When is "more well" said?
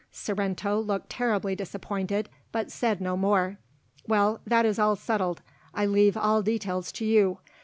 3.15-4.41